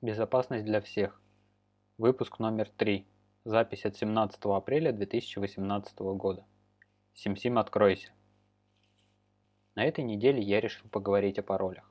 Безопасность 0.00 0.64
для 0.64 0.80
всех. 0.80 1.20
Выпуск 1.98 2.38
номер 2.38 2.70
3. 2.76 3.04
Запись 3.44 3.84
от 3.84 3.96
17 3.96 4.38
апреля 4.44 4.92
2018 4.92 5.98
года. 5.98 6.44
Сим-Сим, 7.14 7.58
откройся. 7.58 8.12
На 9.74 9.84
этой 9.84 10.04
неделе 10.04 10.40
я 10.40 10.60
решил 10.60 10.88
поговорить 10.88 11.40
о 11.40 11.42
паролях. 11.42 11.90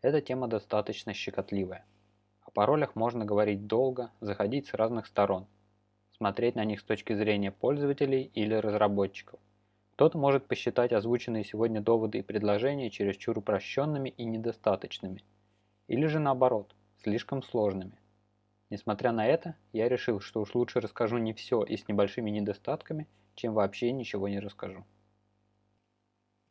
Эта 0.00 0.22
тема 0.22 0.48
достаточно 0.48 1.12
щекотливая. 1.12 1.84
О 2.46 2.50
паролях 2.50 2.96
можно 2.96 3.26
говорить 3.26 3.66
долго, 3.66 4.10
заходить 4.22 4.68
с 4.68 4.72
разных 4.72 5.04
сторон, 5.06 5.46
смотреть 6.16 6.54
на 6.54 6.64
них 6.64 6.80
с 6.80 6.84
точки 6.84 7.12
зрения 7.12 7.50
пользователей 7.50 8.30
или 8.32 8.54
разработчиков. 8.54 9.38
Кто-то 9.96 10.16
может 10.16 10.46
посчитать 10.46 10.94
озвученные 10.94 11.44
сегодня 11.44 11.82
доводы 11.82 12.20
и 12.20 12.22
предложения 12.22 12.88
чересчур 12.88 13.36
упрощенными 13.36 14.08
и 14.08 14.24
недостаточными. 14.24 15.22
Или 15.88 16.06
же 16.06 16.20
наоборот– 16.20 16.74
слишком 17.04 17.42
сложными. 17.42 17.98
Несмотря 18.70 19.12
на 19.12 19.26
это, 19.26 19.56
я 19.72 19.90
решил, 19.90 20.20
что 20.20 20.40
уж 20.40 20.54
лучше 20.54 20.80
расскажу 20.80 21.18
не 21.18 21.34
все 21.34 21.62
и 21.62 21.76
с 21.76 21.86
небольшими 21.86 22.30
недостатками, 22.30 23.06
чем 23.34 23.52
вообще 23.52 23.92
ничего 23.92 24.26
не 24.26 24.40
расскажу. 24.40 24.84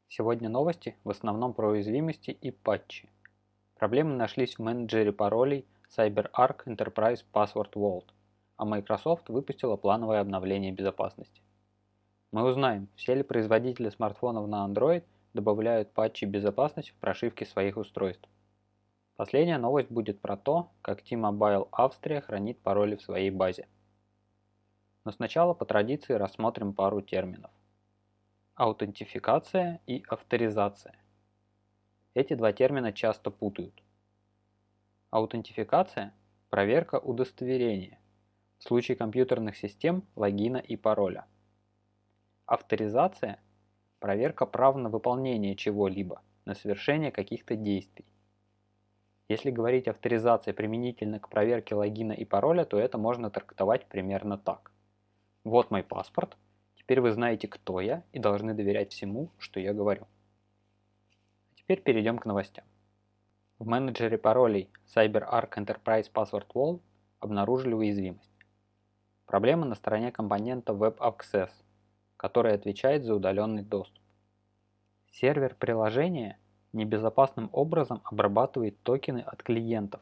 Сегодня 0.10 0.50
новости 0.50 0.96
в 1.04 1.10
основном 1.10 1.56
про 1.56 1.70
уязвимости 1.70 2.30
и 2.30 2.52
патчи. 2.52 3.10
Проблемы 3.76 4.16
нашлись 4.16 4.56
в 4.56 4.62
менеджере 4.62 5.12
паролей 5.12 5.66
CyberArk 5.98 6.66
Enterprise 6.68 7.26
Password 7.34 7.74
Vault, 7.74 8.06
а 8.56 8.66
Microsoft 8.66 9.30
выпустила 9.30 9.76
плановое 9.76 10.22
обновление 10.22 10.72
безопасности. 10.72 11.42
Мы 12.32 12.44
узнаем, 12.44 12.90
все 12.96 13.16
ли 13.16 13.24
производители 13.24 13.90
смартфонов 13.90 14.48
на 14.48 14.68
Android 14.68 15.04
добавляют 15.34 15.92
патчи 15.94 16.26
безопасности 16.26 16.92
в 16.92 16.96
прошивки 16.96 17.44
своих 17.44 17.78
устройств. 17.78 18.30
Последняя 19.16 19.60
новость 19.60 19.92
будет 19.92 20.20
про 20.22 20.36
то, 20.38 20.72
как 20.82 21.04
T-Mobile 21.04 21.68
Австрия 21.72 22.22
хранит 22.22 22.60
пароли 22.60 22.96
в 22.96 23.02
своей 23.04 23.30
базе. 23.30 23.68
Но 25.06 25.12
сначала 25.12 25.54
по 25.54 25.66
традиции 25.66 26.14
рассмотрим 26.14 26.74
пару 26.74 27.02
терминов. 27.02 27.52
Аутентификация 28.56 29.82
и 29.86 30.04
авторизация. 30.08 30.96
Эти 32.16 32.34
два 32.34 32.54
термина 32.54 32.92
часто 32.92 33.30
путают. 33.30 33.84
Аутентификация– 35.12 36.14
проверка 36.50 36.98
удостоверения, 36.98 38.00
в 38.58 38.64
случае 38.64 38.98
компьютерных 38.98 39.58
систем 39.58 40.04
логина 40.16 40.58
и 40.58 40.76
пароля. 40.76 41.28
Авторизация– 42.48 43.40
проверка 44.00 44.48
прав 44.48 44.76
на 44.76 44.90
выполнение 44.90 45.56
чего-либо, 45.56 46.24
на 46.46 46.56
совершение 46.56 47.12
каких-то 47.12 47.56
действий. 47.56 48.06
Если 49.30 49.52
говорить 49.52 49.88
авторизация 49.88 50.54
применительно 50.54 51.20
к 51.20 51.30
проверке 51.30 51.76
логина 51.76 52.12
и 52.12 52.26
пароля, 52.26 52.66
то 52.66 52.78
это 52.78 52.98
можно 52.98 53.30
трактовать 53.30 53.86
примерно 53.88 54.38
так. 54.38 54.72
Вот 55.44 55.72
мой 55.72 55.84
паспорт, 55.84 56.38
теперь 56.76 57.00
вы 57.00 57.12
знаете, 57.12 57.48
кто 57.48 57.80
я 57.80 58.04
и 58.12 58.20
должны 58.20 58.54
доверять 58.54 58.92
всему, 58.92 59.30
что 59.38 59.60
я 59.60 59.74
говорю. 59.74 60.08
Теперь 61.56 61.82
перейдем 61.82 62.18
к 62.18 62.26
новостям. 62.26 62.66
В 63.60 63.66
менеджере 63.66 64.18
паролей 64.18 64.70
CyberArk 64.94 65.52
Enterprise 65.56 66.12
Password 66.12 66.48
Wall 66.54 66.82
обнаружили 67.20 67.74
уязвимость. 67.74 68.30
Проблема 69.26 69.66
на 69.66 69.76
стороне 69.76 70.12
компонента 70.12 70.74
Web 70.74 70.98
Access, 70.98 71.50
который 72.18 72.54
отвечает 72.54 73.04
за 73.04 73.16
удаленный 73.16 73.64
доступ. 73.64 74.04
Сервер 75.08 75.56
приложения 75.56 76.38
небезопасным 76.74 77.50
образом 77.52 78.02
обрабатывает 78.04 78.82
токены 78.84 79.20
от 79.20 79.44
клиентов, 79.44 80.02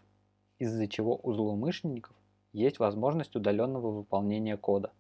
из-за 0.58 0.88
чего 0.88 1.20
у 1.22 1.34
злоумышленников 1.34 2.16
есть 2.54 2.80
возможность 2.80 3.36
удаленного 3.36 3.92
выполнения 3.92 4.58
кода. 4.58 4.92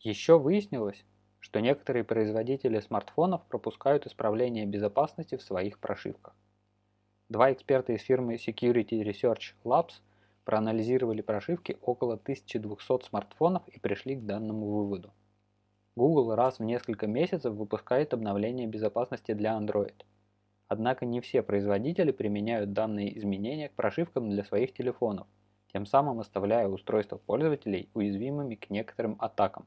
Еще 0.00 0.38
выяснилось, 0.38 1.04
что 1.40 1.60
некоторые 1.60 2.04
производители 2.04 2.80
смартфонов 2.80 3.42
пропускают 3.46 4.06
исправление 4.06 4.66
безопасности 4.66 5.36
в 5.36 5.42
своих 5.42 5.78
прошивках. 5.78 6.34
Два 7.28 7.52
эксперта 7.52 7.92
из 7.92 8.02
фирмы 8.02 8.34
Security 8.34 9.02
Research 9.02 9.54
Labs 9.64 10.00
проанализировали 10.44 11.22
прошивки 11.22 11.78
около 11.80 12.14
1200 12.14 13.08
смартфонов 13.08 13.66
и 13.68 13.78
пришли 13.78 14.16
к 14.16 14.26
данному 14.26 14.66
выводу. 14.66 15.12
Google 15.96 16.34
раз 16.34 16.58
в 16.58 16.64
несколько 16.64 17.06
месяцев 17.06 17.54
выпускает 17.54 18.12
обновление 18.12 18.66
безопасности 18.66 19.32
для 19.32 19.56
Android– 19.56 19.94
Однако 20.74 21.06
не 21.06 21.20
все 21.20 21.40
производители 21.44 22.10
применяют 22.10 22.72
данные 22.72 23.16
изменения 23.16 23.68
к 23.68 23.74
прошивкам 23.74 24.28
для 24.28 24.42
своих 24.42 24.74
телефонов, 24.74 25.28
тем 25.72 25.86
самым 25.86 26.18
оставляя 26.18 26.66
устройства 26.66 27.16
пользователей 27.16 27.88
уязвимыми 27.94 28.56
к 28.56 28.70
некоторым 28.70 29.14
атакам. 29.20 29.66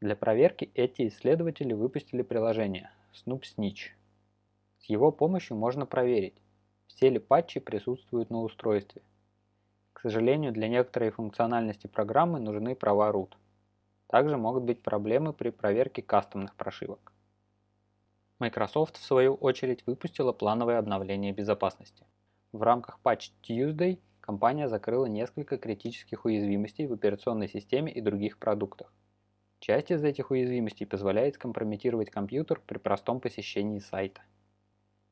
Для 0.00 0.14
проверки 0.14 0.70
эти 0.74 1.08
исследователи 1.08 1.72
выпустили 1.72 2.22
приложение 2.22 2.92
Snoop 3.14 3.42
Snitch. 3.42 3.90
С 4.78 4.84
его 4.84 5.10
помощью 5.10 5.56
можно 5.56 5.86
проверить, 5.86 6.40
все 6.86 7.10
ли 7.10 7.18
патчи 7.18 7.58
присутствуют 7.58 8.30
на 8.30 8.42
устройстве. 8.42 9.02
К 9.92 10.02
сожалению, 10.02 10.52
для 10.52 10.68
некоторой 10.68 11.10
функциональности 11.10 11.88
программы 11.88 12.38
нужны 12.38 12.76
права 12.76 13.10
root. 13.10 13.32
Также 14.06 14.36
могут 14.36 14.62
быть 14.62 14.82
проблемы 14.82 15.32
при 15.32 15.50
проверке 15.50 16.00
кастомных 16.00 16.54
прошивок. 16.54 17.13
Microsoft, 18.44 18.98
в 18.98 19.02
свою 19.02 19.36
очередь, 19.36 19.86
выпустила 19.86 20.32
плановое 20.32 20.78
обновление 20.78 21.32
безопасности. 21.32 22.04
В 22.52 22.62
рамках 22.62 23.00
Patch 23.02 23.30
Tuesday 23.42 23.98
компания 24.20 24.68
закрыла 24.68 25.06
несколько 25.06 25.56
критических 25.56 26.26
уязвимостей 26.26 26.86
в 26.86 26.92
операционной 26.92 27.48
системе 27.48 27.90
и 27.90 28.02
других 28.02 28.36
продуктах. 28.36 28.92
Часть 29.60 29.90
из 29.90 30.04
этих 30.04 30.30
уязвимостей 30.30 30.84
позволяет 30.84 31.36
скомпрометировать 31.36 32.10
компьютер 32.10 32.60
при 32.66 32.76
простом 32.76 33.18
посещении 33.18 33.78
сайта. 33.78 34.20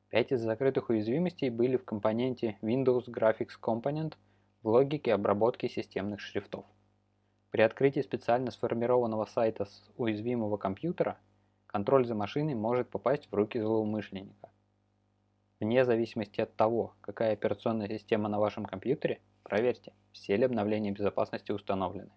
Пять 0.09 0.31
из 0.31 0.41
закрытых 0.41 0.89
уязвимостей 0.89 1.49
были 1.49 1.77
в 1.77 1.85
компоненте 1.85 2.59
Windows 2.61 3.07
Graphics 3.07 3.59
Component 3.59 4.13
в 4.61 4.67
логике 4.67 5.11
обработки 5.11 5.67
системных 5.67 6.19
шрифтов. 6.19 6.65
При 7.49 7.63
открытии 7.63 8.01
специально 8.01 8.51
сформированного 8.51 9.25
сайта 9.25 9.65
с 9.65 9.89
уязвимого 9.97 10.57
компьютера– 10.57 11.17
контроль 11.73 12.05
за 12.05 12.13
машиной 12.13 12.53
может 12.53 12.91
попасть 12.91 13.27
в 13.31 13.33
руки 13.33 13.59
злоумышленника. 13.59 14.51
Вне 15.59 15.83
зависимости 15.85 16.39
от 16.39 16.55
того, 16.55 16.93
какая 17.01 17.33
операционная 17.33 17.87
система 17.87 18.29
на 18.29 18.39
вашем 18.39 18.65
компьютере, 18.65 19.21
проверьте, 19.41 19.91
все 20.11 20.37
ли 20.37 20.43
обновления 20.43 20.91
безопасности 20.91 21.51
установлены. 21.51 22.11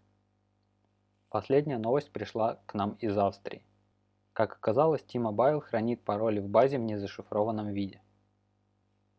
Последняя 1.31 1.79
новость 1.79 2.11
пришла 2.13 2.61
к 2.67 2.75
нам 2.75 2.99
из 3.01 3.17
Австрии. 3.17 3.63
Как 4.35 4.53
оказалось, 4.53 5.03
T-Mobile 5.05 5.63
хранит 5.63 6.03
пароли 6.03 6.41
в 6.41 6.49
базе 6.49 6.77
в 6.77 6.83
незашифрованном 6.83 7.73
виде. 7.73 8.03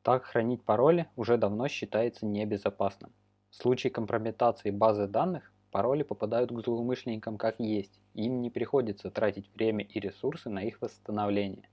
Так 0.03 0.25
хранить 0.25 0.63
пароли 0.63 1.07
уже 1.15 1.37
давно 1.37 1.67
считается 1.67 2.27
небезопасным. 2.27 3.11
В 3.49 3.55
случае 3.55 3.89
компрометации 3.89 4.69
базы 4.69 5.07
данных 5.07 5.51
Пароли 5.77 6.01
попадают 6.01 6.51
к 6.51 6.59
злоумышленникам 6.59 7.37
как 7.37 7.59
есть, 7.59 8.01
им 8.15 8.41
не 8.41 8.49
приходится 8.49 9.11
тратить 9.11 9.47
время 9.53 9.85
и 9.85 9.99
ресурсы 9.99 10.49
на 10.49 10.63
их 10.63 10.81
восстановление. 10.81 11.69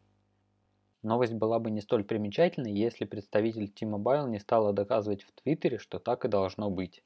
Новость 1.03 1.33
была 1.33 1.59
бы 1.59 1.71
не 1.71 1.81
столь 1.81 2.05
примечательной, 2.05 2.75
если 2.75 3.07
представитель 3.07 3.71
T-Mobile 3.71 4.29
не 4.29 4.41
стала 4.41 4.75
доказывать 4.75 5.23
в 5.23 5.33
Твиттере, 5.33 5.79
что 5.79 5.99
так 5.99 6.27
и 6.27 6.29
должно 6.29 6.69
быть. 6.69 7.03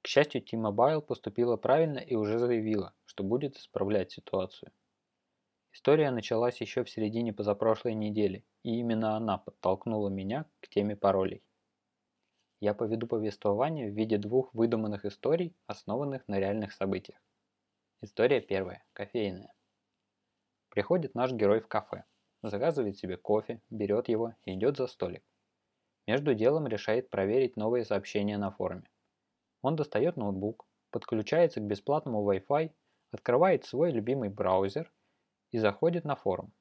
К 0.00 0.06
счастью, 0.06 0.40
T-Mobile 0.40 1.02
поступила 1.02 1.58
правильно 1.58 1.98
и 1.98 2.14
уже 2.14 2.38
заявила, 2.38 2.94
что 3.04 3.24
будет 3.24 3.58
исправлять 3.58 4.12
ситуацию. 4.12 4.72
История 5.74 6.10
началась 6.10 6.62
еще 6.62 6.82
в 6.82 6.88
середине 6.88 7.34
позапрошлой 7.34 7.92
недели, 7.92 8.42
и 8.62 8.78
именно 8.78 9.18
она 9.18 9.36
подтолкнула 9.36 10.08
меня 10.08 10.46
к 10.62 10.68
теме 10.68 10.96
паролей 10.96 11.42
я 12.60 12.74
поведу 12.74 13.06
повествование 13.06 13.90
в 13.90 13.94
виде 13.94 14.18
двух 14.18 14.52
выдуманных 14.52 15.04
историй, 15.04 15.54
основанных 15.66 16.26
на 16.26 16.38
реальных 16.40 16.72
событиях. 16.72 17.18
История 18.00 18.40
первая, 18.40 18.84
кофейная. 18.92 19.54
Приходит 20.68 21.14
наш 21.14 21.32
герой 21.32 21.60
в 21.60 21.68
кафе, 21.68 22.04
заказывает 22.42 22.96
себе 22.96 23.16
кофе, 23.16 23.60
берет 23.70 24.08
его 24.08 24.34
и 24.44 24.54
идет 24.54 24.76
за 24.76 24.86
столик. 24.86 25.24
Между 26.06 26.34
делом 26.34 26.66
решает 26.66 27.10
проверить 27.10 27.56
новые 27.56 27.84
сообщения 27.84 28.38
на 28.38 28.50
форуме. 28.50 28.88
Он 29.62 29.76
достает 29.76 30.16
ноутбук, 30.16 30.66
подключается 30.90 31.60
к 31.60 31.66
бесплатному 31.66 32.28
Wi-Fi, 32.30 32.72
открывает 33.10 33.64
свой 33.64 33.90
любимый 33.90 34.28
браузер 34.28 34.92
и 35.50 35.58
заходит 35.58 36.04
на 36.04 36.16
форум. 36.16 36.52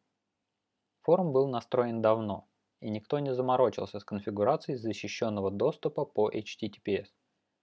Форум 1.03 1.31
был 1.31 1.47
настроен 1.47 2.01
давно, 2.01 2.47
и 2.79 2.89
никто 2.89 3.19
не 3.19 3.33
заморочился 3.33 3.99
с 3.99 4.03
конфигурацией 4.03 4.77
защищенного 4.77 5.51
доступа 5.51 6.05
по 6.05 6.29
HTTPS, 6.29 7.07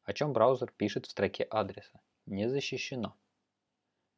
о 0.05 0.12
чем 0.12 0.32
браузер 0.32 0.72
пишет 0.76 1.06
в 1.06 1.11
строке 1.11 1.44
адреса 1.44 2.00
«Не 2.26 2.49
защищено». 2.49 3.14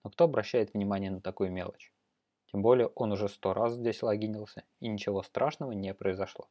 Но 0.05 0.11
кто 0.11 0.25
обращает 0.25 0.73
внимание 0.73 1.11
на 1.11 1.21
такую 1.21 1.51
мелочь? 1.53 1.93
Тем 2.47 2.63
более 2.63 2.89
он 2.89 3.13
уже 3.13 3.29
сто 3.29 3.53
раз 3.53 3.75
здесь 3.75 4.03
логинился, 4.03 4.65
и 4.81 4.89
ничего 4.89 5.23
страшного 5.23 5.73
не 5.73 5.93
произошло. 5.95 6.49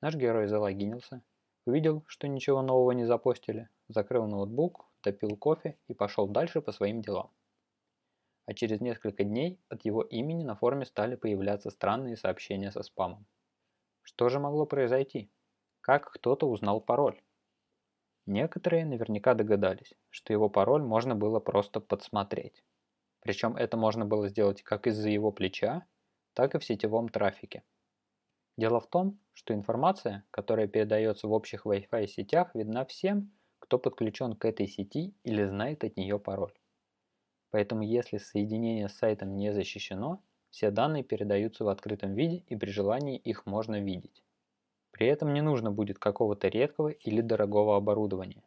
Наш 0.00 0.14
герой 0.14 0.46
залогинился, 0.46 1.22
увидел, 1.66 2.04
что 2.06 2.28
ничего 2.28 2.62
нового 2.62 2.92
не 2.92 3.04
запостили, 3.04 3.68
закрыл 3.88 4.26
ноутбук, 4.26 4.86
допил 5.02 5.36
кофе 5.36 5.78
и 5.88 5.94
пошел 5.94 6.28
дальше 6.28 6.60
по 6.60 6.72
своим 6.72 7.02
делам. 7.02 7.32
А 8.46 8.54
через 8.54 8.80
несколько 8.80 9.24
дней 9.24 9.60
от 9.68 9.84
его 9.84 10.02
имени 10.02 10.44
на 10.44 10.54
форуме 10.54 10.86
стали 10.86 11.16
появляться 11.16 11.70
странные 11.70 12.16
сообщения 12.16 12.70
со 12.70 12.82
спамом. 12.82 13.26
Что 14.02 14.28
же 14.28 14.38
могло 14.38 14.66
произойти? 14.66 15.30
Как 15.80 16.10
кто-то 16.12 16.48
узнал 16.48 16.80
пароль? 16.80 17.20
Некоторые 18.24 18.84
наверняка 18.84 19.34
догадались, 19.34 19.94
что 20.10 20.32
его 20.32 20.48
пароль 20.48 20.82
можно 20.82 21.14
было 21.14 21.40
просто 21.40 21.80
подсмотреть. 21.80 22.64
Причем 23.20 23.56
это 23.56 23.76
можно 23.76 24.04
было 24.04 24.28
сделать 24.28 24.62
как 24.62 24.86
из-за 24.86 25.08
его 25.10 25.32
плеча, 25.32 25.86
так 26.32 26.54
и 26.54 26.58
в 26.58 26.64
сетевом 26.64 27.08
трафике. 27.08 27.64
Дело 28.56 28.80
в 28.80 28.86
том, 28.86 29.18
что 29.32 29.54
информация, 29.54 30.24
которая 30.30 30.68
передается 30.68 31.28
в 31.28 31.32
общих 31.32 31.66
Wi-Fi 31.66 32.06
сетях, 32.06 32.54
видна 32.54 32.84
всем, 32.84 33.32
кто 33.58 33.78
подключен 33.78 34.34
к 34.34 34.44
этой 34.44 34.66
сети 34.66 35.14
или 35.24 35.44
знает 35.44 35.82
от 35.84 35.96
нее 35.96 36.18
пароль. 36.18 36.54
Поэтому 37.56 37.80
если 37.80 38.18
соединение 38.18 38.86
с 38.86 38.96
сайтом 38.96 39.34
не 39.34 39.50
защищено, 39.50 40.22
все 40.50 40.70
данные 40.70 41.02
передаются 41.02 41.64
в 41.64 41.70
открытом 41.70 42.14
виде 42.14 42.44
и 42.48 42.54
при 42.54 42.68
желании 42.68 43.16
их 43.16 43.46
можно 43.46 43.80
видеть. 43.80 44.22
При 44.90 45.06
этом 45.06 45.32
не 45.32 45.40
нужно 45.40 45.70
будет 45.70 45.98
какого-то 45.98 46.48
редкого 46.48 46.88
или 46.90 47.22
дорогого 47.22 47.78
оборудования. 47.78 48.44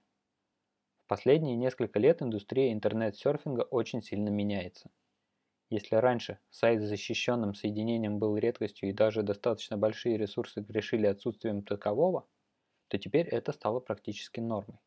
В 1.00 1.08
последние 1.08 1.56
несколько 1.56 1.98
лет 1.98 2.22
индустрия 2.22 2.72
интернет-серфинга 2.72 3.62
очень 3.64 4.04
сильно 4.04 4.30
меняется. 4.30 4.92
Если 5.72 5.96
раньше 5.96 6.38
сайт 6.52 6.84
с 6.84 6.88
защищенным 6.88 7.56
соединением 7.56 8.20
был 8.20 8.38
редкостью 8.38 8.90
и 8.90 8.94
даже 8.94 9.24
достаточно 9.24 9.76
большие 9.76 10.18
ресурсы 10.18 10.62
грешили 10.62 11.08
отсутствием 11.08 11.64
такового, 11.64 12.28
то 12.90 13.00
теперь 13.00 13.28
это 13.28 13.54
стало 13.54 13.80
практически 13.80 14.40
нормой. 14.40 14.78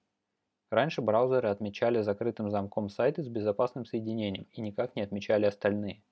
Раньше 0.72 1.02
браузеры 1.02 1.50
отмечали 1.50 2.00
закрытым 2.00 2.50
замком 2.50 2.88
сайты 2.88 3.22
с 3.22 3.28
безопасным 3.28 3.84
соединением 3.84 4.46
и 4.52 4.62
никак 4.62 4.96
не 4.96 5.02
отмечали 5.02 5.44
остальные. 5.44 6.02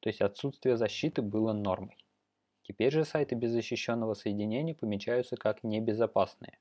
То 0.00 0.08
есть 0.08 0.20
отсутствие 0.20 0.76
защиты 0.76 1.22
было 1.22 1.52
нормой. 1.52 2.04
Теперь 2.62 2.90
же 2.90 3.04
сайты 3.04 3.36
без 3.36 3.52
защищенного 3.52 4.14
соединения 4.14 4.74
помечаются 4.74 5.36
как 5.36 5.62
небезопасные. 5.62 6.58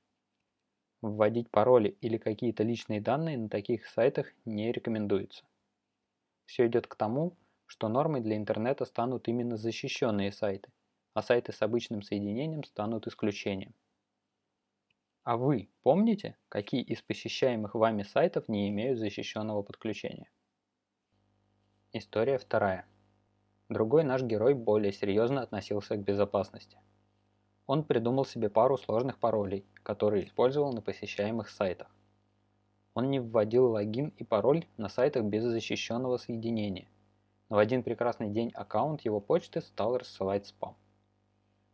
Вводить 1.01 1.49
пароли 1.49 1.97
или 2.01 2.17
какие-то 2.17 2.61
личные 2.61 3.01
данные 3.01 3.39
на 3.39 3.49
таких 3.49 3.87
сайтах 3.87 4.27
не 4.45 4.71
рекомендуется. 4.71 5.43
Все 6.45 6.67
идет 6.67 6.85
к 6.85 6.93
тому, 6.93 7.35
что 7.65 7.89
нормой 7.89 8.21
для 8.21 8.37
интернета 8.37 8.85
станут 8.85 9.27
именно 9.27 9.57
защищенные 9.57 10.31
сайты, 10.31 10.71
а 11.15 11.23
сайты 11.23 11.51
с 11.51 11.63
обычным 11.63 12.03
соединением 12.03 12.63
станут 12.63 13.07
исключением. 13.07 13.73
А 15.23 15.37
вы 15.37 15.69
помните, 15.83 16.35
какие 16.49 16.81
из 16.81 17.01
посещаемых 17.01 17.75
вами 17.75 18.03
сайтов 18.03 18.49
не 18.49 18.67
имеют 18.67 18.99
защищенного 18.99 19.61
подключения? 19.63 20.29
История 21.93 22.37
вторая. 22.37 22.85
Другой 23.69 24.03
наш 24.03 24.21
герой 24.21 24.53
более 24.53 24.91
серьезно 24.91 25.41
относился 25.41 25.95
к 25.95 26.03
безопасности. 26.03 26.77
Он 27.67 27.85
придумал 27.85 28.25
себе 28.25 28.49
пару 28.49 28.77
сложных 28.77 29.17
паролей, 29.17 29.65
которые 29.83 30.25
использовал 30.25 30.73
на 30.73 30.81
посещаемых 30.81 31.49
сайтах. 31.49 31.87
Он 32.93 33.09
не 33.09 33.21
вводил 33.21 33.71
логин 33.71 34.09
и 34.17 34.25
пароль 34.25 34.67
на 34.75 34.89
сайтах 34.89 35.23
без 35.23 35.43
защищенного 35.43 36.17
соединения, 36.17 36.89
но 37.47 37.55
в 37.55 37.59
один 37.59 37.81
прекрасный 37.81 38.29
день 38.29 38.51
аккаунт 38.53 39.05
его 39.05 39.21
почты 39.21 39.61
стал 39.61 39.97
рассылать 39.97 40.47
спам. 40.47 40.75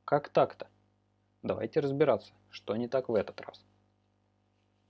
Как 0.06 0.30
так-то? 0.30 0.68
Давайте 1.42 1.80
разбираться, 1.80 2.34
что 2.50 2.76
не 2.76 2.90
так 2.90 3.08
в 3.08 3.16
этот 3.16 3.40
раз. 3.40 3.66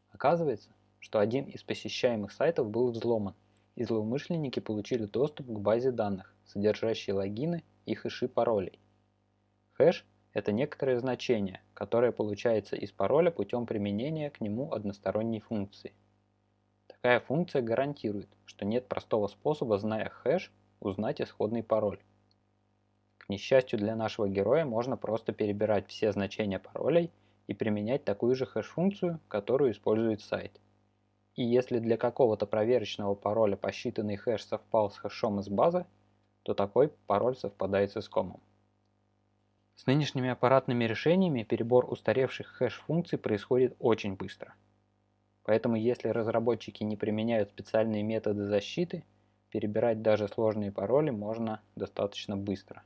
Оказывается, 0.10 0.72
что 1.00 1.20
один 1.20 1.46
из 1.46 1.62
посещаемых 1.62 2.32
сайтов 2.32 2.72
был 2.72 2.92
взломан, 2.92 3.36
и 3.76 3.84
злоумышленники 3.84 4.60
получили 4.60 5.06
доступ 5.06 5.46
к 5.46 5.60
базе 5.60 5.92
данных, 5.92 6.34
содержащей 6.46 7.14
логины 7.14 7.64
и 7.86 7.94
хэши 7.94 8.28
паролей. 8.28 8.80
Хэш– 9.74 10.06
это 10.34 10.52
некоторое 10.52 11.00
значение, 11.00 11.62
которое 11.76 12.12
получается 12.12 12.76
из 12.76 12.92
пароля 12.92 13.30
путем 13.30 13.68
применения 13.68 14.32
к 14.32 14.42
нему 14.42 14.74
односторонней 14.74 15.42
функции. 15.42 15.94
Такая 16.88 17.20
функция 17.20 17.62
гарантирует, 17.62 18.28
что 18.46 18.66
нет 18.66 18.88
простого 18.88 19.28
способа, 19.28 19.78
зная 19.78 20.10
хэш, 20.10 20.52
узнать 20.80 21.22
исходный 21.22 21.62
пароль. 21.62 22.00
К 23.30 23.32
несчастью 23.32 23.78
для 23.78 23.96
нашего 23.96 24.28
героя 24.28 24.66
можно 24.66 24.98
просто 24.98 25.34
перебирать 25.34 25.88
все 25.88 26.12
значения 26.12 26.58
паролей 26.58 27.12
и 27.46 27.54
применять 27.54 28.04
такую 28.04 28.34
же 28.34 28.48
хэш-функцию, 28.48 29.20
которую 29.28 29.72
использует 29.72 30.22
сайт. 30.22 30.60
И 31.36 31.44
если 31.44 31.78
для 31.78 31.96
какого-то 31.96 32.48
проверочного 32.48 33.14
пароля 33.14 33.56
посчитанный 33.56 34.16
хэш 34.16 34.46
совпал 34.46 34.90
с 34.90 34.98
хэшом 34.98 35.42
из 35.42 35.48
базы, 35.48 35.86
то 36.42 36.56
такой 36.56 36.88
пароль 37.06 37.36
совпадает 37.38 37.92
с 37.92 37.98
искомым. 37.98 38.40
С 39.76 39.86
нынешними 39.86 40.32
аппаратными 40.32 40.86
решениями 40.86 41.44
перебор 41.44 41.86
устаревших 41.88 42.48
хэш-функций 42.48 43.20
происходит 43.20 43.76
очень 43.78 44.16
быстро. 44.16 44.56
Поэтому 45.44 45.76
если 45.76 46.08
разработчики 46.08 46.84
не 46.84 46.98
применяют 46.98 47.52
специальные 47.52 48.02
методы 48.02 48.48
защиты, 48.48 49.04
перебирать 49.52 50.02
даже 50.02 50.28
сложные 50.28 50.72
пароли 50.72 51.12
можно 51.12 51.62
достаточно 51.76 52.36
быстро. 52.36 52.84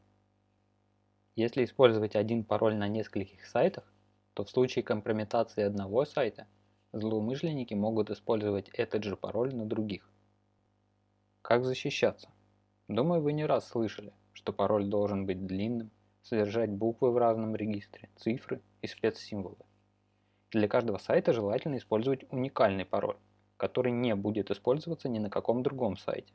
Если 1.35 1.63
использовать 1.63 2.15
один 2.15 2.44
пароль 2.44 2.75
на 2.75 2.88
нескольких 2.88 3.45
сайтах, 3.47 3.91
то 4.35 4.44
в 4.44 4.50
случае 4.51 4.83
компрометации 4.83 5.63
одного 5.63 6.06
сайта 6.06 6.45
злоумышленники 6.91 7.74
могут 7.74 8.12
использовать 8.12 8.69
этот 8.69 9.03
же 9.03 9.15
пароль 9.15 9.56
на 9.56 9.65
других. 9.65 10.07
Как 11.41 11.65
защищаться? 11.65 12.30
Думаю, 12.88 13.21
вы 13.21 13.33
не 13.33 13.45
раз 13.45 13.68
слышали, 13.68 14.13
что 14.33 14.53
пароль 14.53 14.85
должен 14.85 15.25
быть 15.25 15.47
длинным, 15.47 15.89
содержать 16.21 16.69
буквы 16.69 17.12
в 17.12 17.18
разном 17.18 17.56
регистре, 17.56 18.09
цифры 18.15 18.62
и 18.83 18.88
спецсимволы. 18.88 19.57
Для 20.51 20.68
каждого 20.68 21.00
сайта 21.00 21.33
желательно 21.33 21.77
использовать 21.77 22.31
уникальный 22.31 22.86
пароль, 22.86 23.18
который 23.57 23.91
не 23.91 24.13
будет 24.13 24.51
использоваться 24.51 25.09
ни 25.09 25.18
на 25.18 25.31
каком 25.31 25.63
другом 25.63 25.97
сайте. 25.97 26.31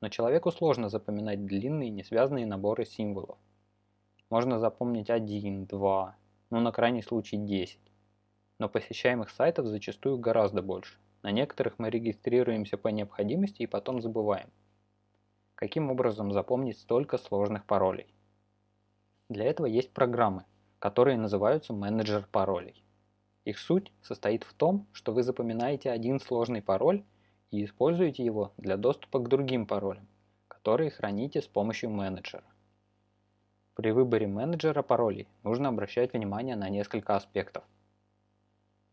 Но 0.00 0.08
человеку 0.08 0.50
сложно 0.50 0.88
запоминать 0.88 1.44
длинные 1.44 1.90
несвязанные 1.90 2.46
наборы 2.46 2.86
символов. 2.86 3.36
Можно 4.30 4.58
запомнить 4.58 5.08
один, 5.08 5.64
два, 5.64 6.16
ну 6.50 6.60
на 6.60 6.70
крайний 6.70 7.02
случай 7.02 7.38
10. 7.38 7.80
Но 8.58 8.68
посещаемых 8.68 9.30
сайтов 9.30 9.66
зачастую 9.66 10.18
гораздо 10.18 10.60
больше. 10.60 10.98
На 11.22 11.30
некоторых 11.30 11.78
мы 11.78 11.88
регистрируемся 11.88 12.76
по 12.76 12.88
необходимости 12.88 13.62
и 13.62 13.66
потом 13.66 14.02
забываем. 14.02 14.50
Каким 15.54 15.90
образом 15.90 16.30
запомнить 16.32 16.78
столько 16.78 17.16
сложных 17.16 17.64
паролей? 17.64 18.14
Для 19.30 19.46
этого 19.46 19.64
есть 19.64 19.92
программы, 19.92 20.44
которые 20.78 21.16
называются 21.16 21.72
менеджер 21.72 22.28
паролей. 22.30 22.84
Их 23.46 23.58
суть 23.58 23.92
состоит 24.02 24.44
в 24.44 24.52
том, 24.52 24.86
что 24.92 25.12
вы 25.12 25.22
запоминаете 25.22 25.90
один 25.90 26.20
сложный 26.20 26.60
пароль 26.60 27.02
и 27.50 27.64
используете 27.64 28.24
его 28.24 28.52
для 28.58 28.76
доступа 28.76 29.20
к 29.20 29.28
другим 29.28 29.66
паролям, 29.66 30.06
которые 30.48 30.90
храните 30.90 31.40
с 31.40 31.46
помощью 31.46 31.88
менеджера. 31.88 32.44
При 33.78 33.92
выборе 33.92 34.26
менеджера 34.26 34.82
паролей 34.82 35.28
нужно 35.44 35.68
обращать 35.68 36.12
внимание 36.12 36.56
на 36.56 36.68
несколько 36.68 37.14
аспектов. 37.14 37.62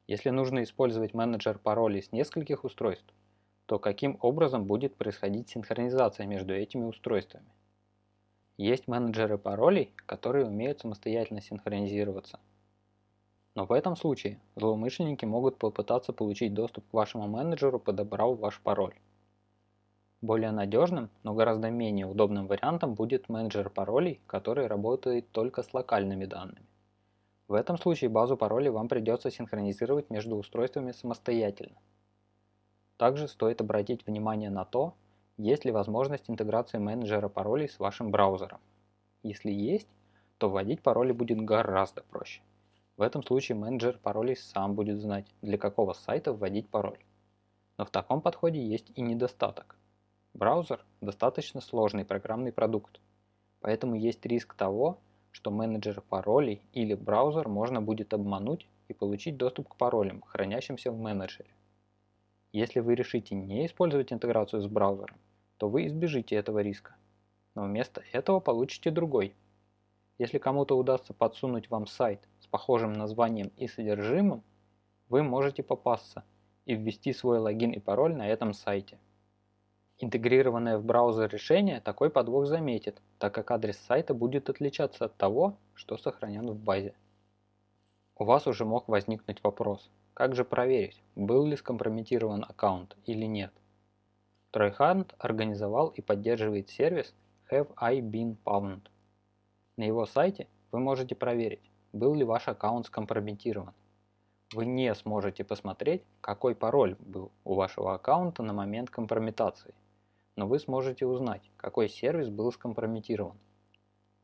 Если 0.06 0.30
нужно 0.30 0.62
использовать 0.62 1.16
менеджер 1.16 1.58
паролей 1.58 2.04
с 2.04 2.12
нескольких 2.12 2.64
устройств, 2.64 3.12
то 3.66 3.80
каким 3.80 4.20
образом 4.22 4.66
будет 4.66 4.96
происходить 4.96 5.50
синхронизация 5.50 6.28
между 6.28 6.54
этими 6.54 6.84
устройствами? 6.84 7.50
Есть 8.58 8.88
менеджеры 8.88 9.40
паролей, 9.40 9.92
которые 10.06 10.46
умеют 10.46 10.82
самостоятельно 10.82 11.42
синхронизироваться– 11.42 12.40
но 13.56 13.66
в 13.66 13.72
этом 13.72 13.96
случае 13.96 14.42
злоумышленники 14.58 15.24
могут 15.24 15.58
попытаться 15.58 16.12
получить 16.12 16.54
доступ 16.54 16.84
к 16.90 16.94
вашему 16.94 17.28
менеджеру, 17.28 17.80
подобрав 17.80 18.38
ваш 18.38 18.60
пароль. 18.60 18.94
Более 20.22 20.52
надежным, 20.52 21.10
но 21.24 21.34
гораздо 21.34 21.70
менее 21.70 22.06
удобным 22.06 22.48
вариантом 22.48 22.94
будет 22.96 23.30
менеджер 23.30 23.70
паролей, 23.70 24.22
который 24.28 24.68
работает 24.68 25.30
только 25.32 25.62
с 25.62 25.74
локальными 25.74 26.26
данными. 26.26 26.66
В 27.48 27.54
этом 27.54 27.78
случае 27.78 28.10
базу 28.10 28.38
паролей 28.38 28.70
вам 28.70 28.88
придется 28.88 29.30
синхронизировать 29.30 30.10
между 30.10 30.36
устройствами 30.36 30.94
самостоятельно. 30.94 31.78
Также 32.98 33.28
стоит 33.28 33.62
обратить 33.62 34.08
внимание 34.08 34.50
на 34.50 34.66
то, 34.66 34.96
есть 35.38 35.66
ли 35.66 35.72
возможность 35.72 36.30
интеграции 36.30 36.78
менеджера 36.78 37.28
паролей 37.28 37.70
с 37.70 37.78
вашим 37.78 38.10
браузером. 38.10 38.60
Если 39.22 39.52
есть, 39.52 39.90
то 40.38 40.50
вводить 40.50 40.82
пароли 40.82 41.12
будет 41.12 41.40
гораздо 41.42 42.04
проще. 42.04 42.42
В 42.98 43.02
этом 43.02 43.22
случае 43.22 43.58
менеджер 43.58 44.00
паролей 44.02 44.38
сам 44.38 44.74
будет 44.74 45.00
знать, 45.00 45.28
для 45.42 45.58
какого 45.58 45.94
сайта 45.94 46.32
вводить 46.32 46.70
пароль. 46.70 47.00
Но 47.78 47.86
в 47.86 47.90
таком 47.90 48.22
подходе 48.22 48.66
есть 48.66 48.92
и 48.96 49.02
недостаток. 49.02 49.76
Браузер– 50.36 50.84
достаточно 51.00 51.62
сложный 51.62 52.04
программный 52.04 52.52
продукт, 52.52 53.00
поэтому 53.62 53.96
есть 53.96 54.26
риск 54.26 54.54
того, 54.54 55.00
что 55.32 55.50
менеджер 55.50 56.02
паролей 56.02 56.62
или 56.74 56.94
браузер 56.94 57.48
можно 57.48 57.82
будет 57.82 58.14
обмануть 58.14 58.68
и 58.90 58.94
получить 58.94 59.38
доступ 59.38 59.70
к 59.70 59.78
паролям, 59.78 60.22
хранящимся 60.24 60.92
в 60.92 61.00
менеджере. 61.00 61.50
Если 62.52 62.82
вы 62.82 62.96
решите 62.96 63.34
не 63.34 63.66
использовать 63.66 64.12
интеграцию 64.12 64.62
с 64.62 64.68
браузером, 64.68 65.16
то 65.56 65.70
вы 65.70 65.88
избежите 65.88 66.36
этого 66.36 66.60
риска, 66.60 66.98
но 67.56 67.64
вместо 67.64 68.04
этого 68.12 68.42
получите 68.42 68.92
другой. 68.92 69.34
Если 70.18 70.38
кому-то 70.38 70.78
удастся 70.78 71.14
подсунуть 71.14 71.70
вам 71.70 71.88
сайт 71.88 72.20
с 72.42 72.48
похожим 72.48 72.92
названием 72.92 73.54
и 73.56 73.70
содержимым, 73.70 74.44
вы 75.08 75.24
можете 75.24 75.64
попасться 75.64 76.26
и 76.66 76.76
ввести 76.76 77.14
свой 77.14 77.40
логин 77.40 77.72
и 77.72 77.80
пароль 77.80 78.18
на 78.18 78.28
этом 78.28 78.54
сайте. 78.54 79.00
Интегрированное 79.98 80.78
в 80.78 80.84
браузер 80.84 81.30
решение 81.30 81.80
такой 81.80 82.10
подвох 82.10 82.48
заметит, 82.48 83.02
так 83.18 83.34
как 83.34 83.52
адрес 83.52 83.78
сайта 83.78 84.14
будет 84.14 84.50
отличаться 84.50 85.06
от 85.06 85.16
того, 85.16 85.58
что 85.74 85.98
сохранен 85.98 86.52
в 86.52 86.58
базе. 86.58 86.94
У 88.18 88.26
вас 88.26 88.46
уже 88.46 88.66
мог 88.66 88.90
возникнуть 88.90 89.42
вопрос, 89.42 89.90
как 90.14 90.36
же 90.36 90.44
проверить, 90.44 91.02
был 91.16 91.46
ли 91.46 91.56
скомпрометирован 91.56 92.44
аккаунт 92.44 92.98
или 93.06 93.26
нет. 93.26 93.54
Trojhand 94.52 95.14
организовал 95.18 95.88
и 95.88 96.02
поддерживает 96.02 96.70
сервис 96.70 97.16
Have 97.50 97.72
I 97.78 98.02
Been 98.02 98.36
Pwned. 98.44 98.90
На 99.78 99.84
его 99.84 100.06
сайте 100.06 100.50
вы 100.74 100.80
можете 100.80 101.16
проверить, 101.16 101.72
был 101.94 102.16
ли 102.16 102.26
ваш 102.26 102.50
аккаунт 102.50 102.88
скомпрометирован. 102.88 103.74
Вы 104.54 104.66
не 104.66 104.94
сможете 104.94 105.46
посмотреть, 105.46 106.04
какой 106.20 106.54
пароль 106.54 106.98
был 107.00 107.32
у 107.46 107.56
вашего 107.56 107.94
аккаунта 107.94 108.44
на 108.44 108.52
момент 108.52 108.90
компрометации 108.90 109.74
но 110.36 110.48
вы 110.48 110.60
сможете 110.60 111.06
узнать, 111.06 111.50
какой 111.58 111.90
сервис 111.90 112.30
был 112.30 112.52
скомпрометирован. 112.52 113.38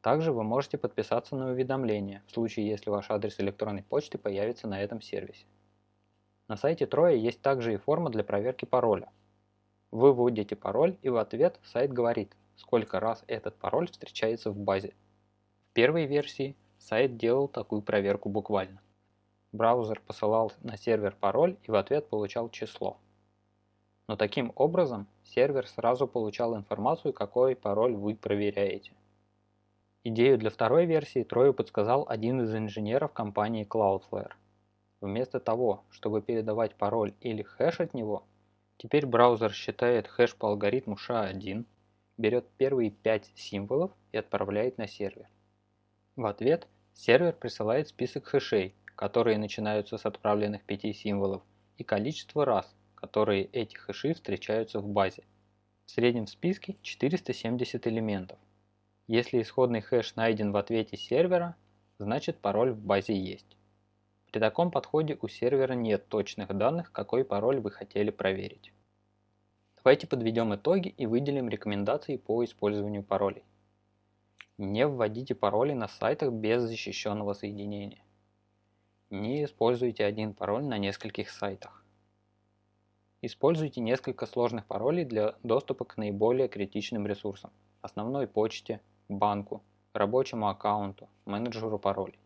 Также 0.02 0.32
вы 0.32 0.44
можете 0.44 0.78
подписаться 0.78 1.36
на 1.36 1.52
уведомления, 1.52 2.24
в 2.28 2.32
случае 2.32 2.68
если 2.68 2.90
ваш 2.90 3.10
адрес 3.12 3.40
электронной 3.40 3.84
почты 3.84 4.18
появится 4.18 4.68
на 4.68 4.82
этом 4.82 5.02
сервисе. 5.02 5.46
На 6.48 6.58
сайте 6.58 6.86
Троя 6.86 7.16
есть 7.16 7.42
также 7.42 7.74
и 7.74 7.78
форма 7.78 8.10
для 8.10 8.24
проверки 8.24 8.66
пароля. 8.66 9.12
Вы 9.92 10.12
вводите 10.12 10.56
пароль 10.56 10.98
и 11.02 11.10
в 11.10 11.18
ответ 11.18 11.60
сайт 11.64 11.94
говорит, 11.94 12.36
сколько 12.56 13.00
раз 13.00 13.24
этот 13.28 13.56
пароль 13.58 13.90
встречается 13.90 14.52
в 14.52 14.58
базе. 14.58 14.94
В 15.70 15.74
первой 15.74 16.06
версии 16.06 16.56
сайт 16.80 17.16
делал 17.18 17.48
такую 17.48 17.82
проверку 17.82 18.30
буквально. 18.30 18.82
Браузер 19.52 20.02
посылал 20.06 20.52
на 20.62 20.78
сервер 20.78 21.16
пароль 21.20 21.58
и 21.64 21.72
в 21.72 21.76
ответ 21.76 22.10
получал 22.10 22.50
число. 22.50 22.98
Но 24.12 24.18
таким 24.18 24.52
образом 24.58 25.08
сервер 25.24 25.66
сразу 25.70 26.06
получал 26.06 26.58
информацию, 26.58 27.14
какой 27.14 27.56
пароль 27.56 27.96
вы 27.96 28.14
проверяете. 28.14 28.92
Идею 30.04 30.38
для 30.38 30.50
второй 30.50 30.86
версии 30.86 31.24
Трою 31.24 31.54
подсказал 31.54 32.06
один 32.10 32.42
из 32.42 32.54
инженеров 32.54 33.14
компании 33.14 33.66
Cloudflare. 33.66 34.34
Вместо 35.00 35.40
того, 35.40 35.86
чтобы 35.92 36.22
передавать 36.22 36.76
пароль 36.76 37.14
или 37.22 37.42
хэш 37.42 37.80
от 37.80 37.94
него, 37.94 38.26
теперь 38.76 39.06
браузер 39.06 39.54
считает 39.54 40.10
хэш 40.10 40.36
по 40.36 40.50
алгоритму 40.50 40.98
SHA-1, 40.98 41.64
берет 42.18 42.50
первые 42.58 42.92
5 42.92 43.32
символов 43.36 43.92
и 44.12 44.18
отправляет 44.18 44.78
на 44.78 44.90
сервер. 44.90 45.30
В 46.18 46.26
ответ 46.26 46.68
сервер 46.96 47.32
присылает 47.32 47.88
список 47.88 48.26
хэшей, 48.26 48.76
которые 48.98 49.38
начинаются 49.38 49.98
с 49.98 50.06
отправленных 50.06 50.64
5 50.64 50.94
символов, 50.98 51.42
и 51.78 51.86
количество 51.86 52.44
раз, 52.44 52.76
которые 53.02 53.46
эти 53.46 53.76
хэши 53.76 54.14
встречаются 54.14 54.80
в 54.80 54.88
базе. 54.88 55.24
В 55.86 55.92
среднем 55.92 56.28
в 56.28 56.30
списке 56.30 56.78
470 56.84 57.86
элементов. 57.88 58.40
Если 59.08 59.42
исходный 59.42 59.82
хэш 59.82 60.16
найден 60.16 60.52
в 60.52 60.58
ответе 60.58 60.96
сервера, 60.96 61.56
значит 61.98 62.38
пароль 62.38 62.72
в 62.72 62.80
базе 62.80 63.18
есть. 63.18 63.58
При 64.32 64.40
таком 64.40 64.72
подходе 64.72 65.18
у 65.22 65.28
сервера 65.28 65.74
нет 65.74 66.08
точных 66.08 66.56
данных, 66.56 66.92
какой 66.92 67.26
пароль 67.26 67.60
вы 67.60 67.72
хотели 67.72 68.12
проверить. 68.12 68.72
Давайте 69.84 70.08
подведем 70.08 70.54
итоги 70.56 70.90
и 70.90 71.08
выделим 71.08 71.50
рекомендации 71.50 72.16
по 72.16 72.44
использованию 72.46 73.04
паролей. 73.04 73.44
Не 74.58 74.88
вводите 74.88 75.34
пароли 75.34 75.74
на 75.74 75.88
сайтах 75.88 76.32
без 76.32 76.62
защищенного 76.62 77.34
соединения. 77.34 78.04
Не 79.10 79.44
используйте 79.44 80.06
один 80.06 80.34
пароль 80.36 80.64
на 80.64 80.78
нескольких 80.78 81.32
сайтах. 81.32 81.81
Используйте 83.24 83.82
несколько 83.82 84.26
сложных 84.26 84.66
паролей 84.66 85.06
для 85.06 85.36
доступа 85.44 85.86
к 85.86 85.96
наиболее 85.96 86.48
критичным 86.48 87.06
ресурсам, 87.06 87.52
основной 87.82 88.26
почте, 88.26 88.82
банку, 89.10 89.62
рабочему 89.94 90.50
аккаунту, 90.50 91.08
менеджеру 91.26 91.78
паролей. 91.78 92.18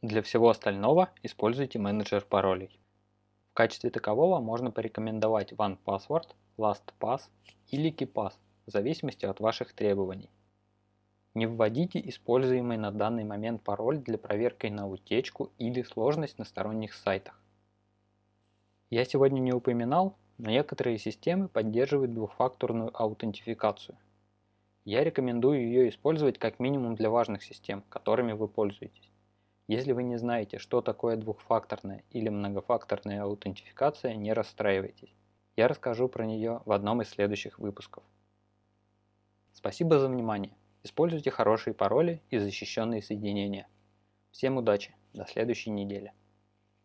Для 0.00 0.22
всего 0.22 0.48
остального 0.48 1.10
используйте 1.22 1.78
менеджер 1.78 2.24
паролей. 2.24 2.80
В 3.50 3.54
качестве 3.54 3.90
такового 3.90 4.40
можно 4.40 4.70
порекомендовать 4.70 5.52
OnePassword, 5.52 6.30
LastPass 6.56 7.24
или 7.68 7.92
KeePass 7.92 8.32
в 8.64 8.70
зависимости 8.70 9.26
от 9.26 9.40
ваших 9.40 9.74
требований. 9.74 10.30
Не 11.34 11.46
вводите 11.46 12.00
используемый 12.08 12.78
на 12.78 12.90
данный 12.92 13.24
момент 13.24 13.62
пароль 13.62 13.98
для 13.98 14.16
проверки 14.16 14.68
на 14.68 14.88
утечку 14.88 15.52
или 15.58 15.82
сложность 15.82 16.38
на 16.38 16.46
сторонних 16.46 16.94
сайтах. 16.94 17.43
Я 18.94 19.04
сегодня 19.04 19.40
не 19.40 19.52
упоминал, 19.52 20.16
но 20.38 20.50
некоторые 20.50 20.98
системы 20.98 21.48
поддерживают 21.48 22.14
двухфакторную 22.14 22.92
аутентификацию. 22.94 23.98
Я 24.84 25.02
рекомендую 25.02 25.66
ее 25.66 25.88
использовать 25.88 26.38
как 26.38 26.60
минимум 26.60 26.94
для 26.94 27.10
важных 27.10 27.42
систем, 27.42 27.82
которыми 27.88 28.34
вы 28.34 28.46
пользуетесь. 28.46 29.10
Если 29.66 29.90
вы 29.90 30.04
не 30.04 30.16
знаете, 30.16 30.58
что 30.58 30.80
такое 30.80 31.16
двухфакторная 31.16 32.04
или 32.12 32.28
многофакторная 32.28 33.24
аутентификация, 33.24 34.14
не 34.14 34.32
расстраивайтесь. 34.32 35.12
Я 35.56 35.66
расскажу 35.66 36.06
про 36.06 36.24
нее 36.24 36.60
в 36.64 36.70
одном 36.70 37.02
из 37.02 37.08
следующих 37.08 37.58
выпусков. 37.58 38.04
Спасибо 39.54 39.98
за 39.98 40.06
внимание. 40.06 40.56
Используйте 40.84 41.32
хорошие 41.32 41.74
пароли 41.74 42.22
и 42.30 42.38
защищенные 42.38 43.02
соединения. 43.02 43.66
Всем 44.30 44.56
удачи. 44.56 44.94
До 45.14 45.26
следующей 45.26 45.70
недели. 45.70 46.12